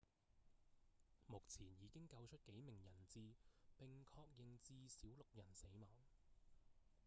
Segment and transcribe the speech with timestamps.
[1.27, 3.35] 目前已經救出幾名人質
[3.77, 5.87] 並確認至少六人死亡